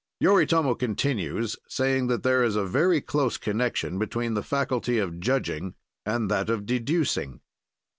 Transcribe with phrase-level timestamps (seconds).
[0.19, 5.75] Yoritomo continues, saying that there is a very close connection between the faculty of judging
[6.07, 7.39] and that of deducing.